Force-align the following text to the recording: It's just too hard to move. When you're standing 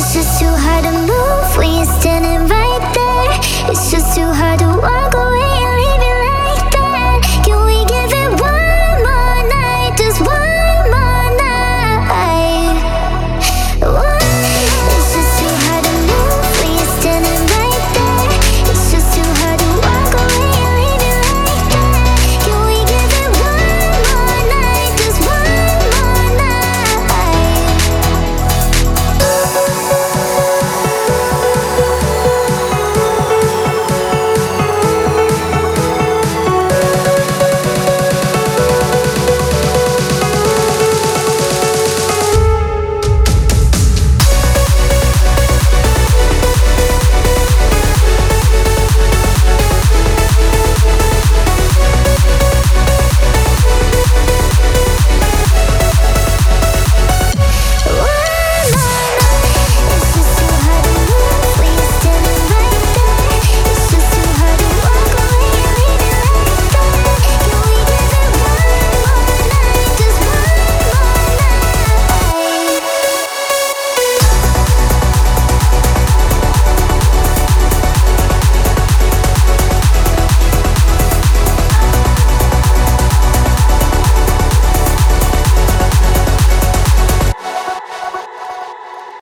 It's 0.00 0.14
just 0.14 0.38
too 0.38 0.46
hard 0.46 0.84
to 0.84 0.92
move. 0.92 1.56
When 1.58 1.74
you're 1.74 1.84
standing 1.98 2.37